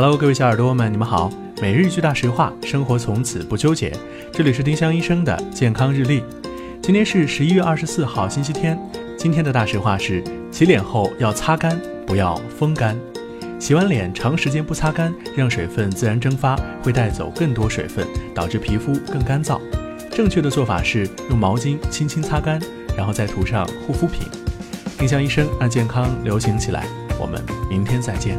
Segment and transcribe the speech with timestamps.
[0.00, 1.28] Hello，各位小耳朵们，你们好。
[1.60, 3.92] 每日一句大实话，生活从此不纠结。
[4.32, 6.22] 这里是丁香医生的健康日历。
[6.80, 8.78] 今天是十一月二十四号，星期天。
[9.18, 10.22] 今天的大实话是：
[10.52, 11.76] 洗脸后要擦干，
[12.06, 12.96] 不要风干。
[13.58, 19.60] 洗完脸长时间不擦干，让水分自然蒸发，会带走更多水分，导致皮肤更干燥。
[20.12, 22.60] 正确的做法是用毛巾轻轻擦干，
[22.96, 24.28] 然后再涂上护肤品。
[24.96, 26.86] 丁香医生让健康流行起来。
[27.18, 28.38] 我们明天再见。